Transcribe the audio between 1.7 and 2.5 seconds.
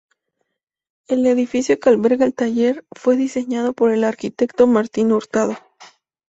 que alberga el